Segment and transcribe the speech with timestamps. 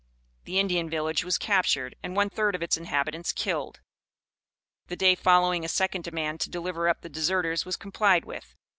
[0.45, 3.81] The Indian village was captured and one third of its inhabitants killed.
[4.87, 8.55] The day following a second demand to deliver up the deserters was complied with.